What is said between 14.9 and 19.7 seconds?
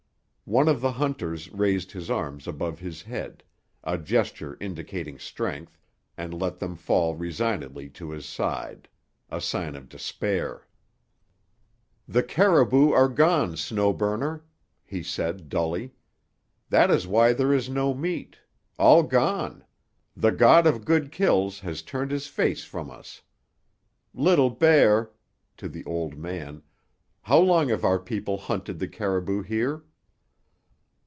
said dully. "That is why there is no meat. All gone.